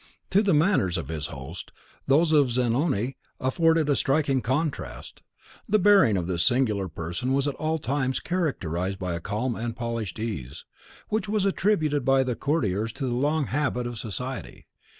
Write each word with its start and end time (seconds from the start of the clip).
To 0.31 0.41
the 0.41 0.55
manners 0.55 0.97
of 0.97 1.09
his 1.09 1.27
host, 1.27 1.71
those 2.07 2.31
of 2.31 2.49
Zanoni 2.49 3.17
afforded 3.39 3.87
a 3.87 3.95
striking 3.95 4.41
contrast. 4.41 5.21
The 5.69 5.77
bearing 5.77 6.17
of 6.17 6.25
this 6.25 6.41
singular 6.41 6.87
person 6.89 7.33
was 7.33 7.47
at 7.47 7.53
all 7.57 7.77
times 7.77 8.19
characterised 8.19 8.97
by 8.97 9.13
a 9.13 9.19
calm 9.19 9.55
and 9.55 9.75
polished 9.75 10.17
ease, 10.17 10.65
which 11.09 11.29
was 11.29 11.45
attributed 11.45 12.03
by 12.03 12.23
the 12.23 12.35
courtiers 12.35 12.91
to 12.93 13.05
the 13.05 13.13
long 13.13 13.45
habit 13.45 13.85
of 13.85 13.99
society. 13.99 14.65